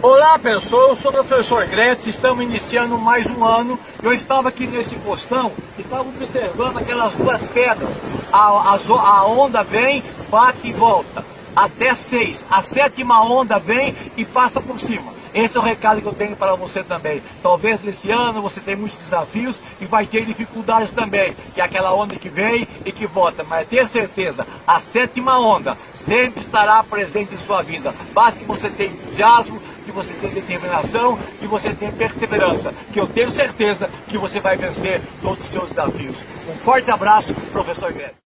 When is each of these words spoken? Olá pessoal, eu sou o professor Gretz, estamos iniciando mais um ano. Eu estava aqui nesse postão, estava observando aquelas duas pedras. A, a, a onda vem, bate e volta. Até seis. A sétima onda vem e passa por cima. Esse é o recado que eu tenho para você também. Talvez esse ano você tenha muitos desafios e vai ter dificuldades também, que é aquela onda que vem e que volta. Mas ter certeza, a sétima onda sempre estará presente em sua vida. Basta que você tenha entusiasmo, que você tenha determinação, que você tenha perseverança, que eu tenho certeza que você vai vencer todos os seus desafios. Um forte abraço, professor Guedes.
Olá 0.00 0.38
pessoal, 0.38 0.90
eu 0.90 0.96
sou 0.96 1.10
o 1.10 1.14
professor 1.14 1.66
Gretz, 1.66 2.06
estamos 2.06 2.44
iniciando 2.44 2.96
mais 2.96 3.26
um 3.26 3.44
ano. 3.44 3.76
Eu 4.00 4.12
estava 4.12 4.48
aqui 4.48 4.64
nesse 4.64 4.94
postão, 4.94 5.50
estava 5.76 6.08
observando 6.08 6.76
aquelas 6.76 7.12
duas 7.14 7.44
pedras. 7.48 8.00
A, 8.32 8.76
a, 8.76 8.78
a 8.88 9.26
onda 9.26 9.64
vem, 9.64 10.04
bate 10.30 10.68
e 10.68 10.72
volta. 10.72 11.24
Até 11.54 11.96
seis. 11.96 12.44
A 12.48 12.62
sétima 12.62 13.20
onda 13.24 13.58
vem 13.58 13.96
e 14.16 14.24
passa 14.24 14.60
por 14.60 14.78
cima. 14.78 15.18
Esse 15.34 15.56
é 15.56 15.60
o 15.60 15.64
recado 15.64 16.00
que 16.00 16.06
eu 16.06 16.14
tenho 16.14 16.36
para 16.36 16.54
você 16.54 16.84
também. 16.84 17.20
Talvez 17.42 17.84
esse 17.84 18.08
ano 18.10 18.40
você 18.40 18.60
tenha 18.60 18.76
muitos 18.76 18.98
desafios 18.98 19.60
e 19.80 19.84
vai 19.84 20.06
ter 20.06 20.24
dificuldades 20.24 20.92
também, 20.92 21.34
que 21.54 21.60
é 21.60 21.64
aquela 21.64 21.92
onda 21.92 22.14
que 22.14 22.28
vem 22.28 22.68
e 22.84 22.92
que 22.92 23.06
volta. 23.06 23.42
Mas 23.42 23.66
ter 23.66 23.88
certeza, 23.88 24.46
a 24.64 24.78
sétima 24.78 25.38
onda 25.40 25.76
sempre 25.94 26.40
estará 26.40 26.82
presente 26.84 27.34
em 27.34 27.38
sua 27.38 27.62
vida. 27.62 27.92
Basta 28.12 28.38
que 28.38 28.46
você 28.46 28.70
tenha 28.70 28.92
entusiasmo, 28.92 29.60
que 29.88 29.92
você 29.92 30.12
tenha 30.12 30.34
determinação, 30.34 31.18
que 31.40 31.46
você 31.46 31.72
tenha 31.72 31.90
perseverança, 31.90 32.74
que 32.92 33.00
eu 33.00 33.06
tenho 33.06 33.32
certeza 33.32 33.88
que 34.06 34.18
você 34.18 34.38
vai 34.38 34.54
vencer 34.54 35.00
todos 35.22 35.42
os 35.46 35.50
seus 35.50 35.70
desafios. 35.70 36.16
Um 36.46 36.58
forte 36.58 36.90
abraço, 36.90 37.34
professor 37.50 37.90
Guedes. 37.90 38.16